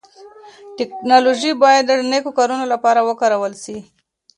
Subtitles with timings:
[0.77, 3.77] ټکنالوژي بايد د نيکو کارونو لپاره وکارول سي.